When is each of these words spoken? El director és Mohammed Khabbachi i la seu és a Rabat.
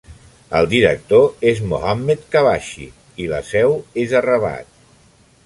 El 0.59 0.69
director 0.69 1.27
és 1.51 1.61
Mohammed 1.73 2.25
Khabbachi 2.33 2.89
i 3.27 3.29
la 3.35 3.43
seu 3.53 3.79
és 4.07 4.17
a 4.19 4.25
Rabat. 4.31 4.75